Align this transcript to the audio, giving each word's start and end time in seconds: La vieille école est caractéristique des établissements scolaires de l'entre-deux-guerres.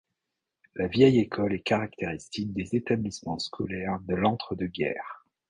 La 0.73 0.87
vieille 0.87 1.19
école 1.19 1.53
est 1.53 1.59
caractéristique 1.61 2.51
des 2.53 2.73
établissements 2.75 3.37
scolaires 3.37 3.99
de 4.07 4.15
l'entre-deux-guerres. 4.15 5.27